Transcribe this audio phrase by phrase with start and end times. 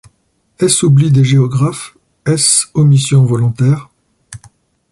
[0.57, 1.95] Est-ce oubli des géographes,
[2.25, 3.91] est-ce omission volontaire?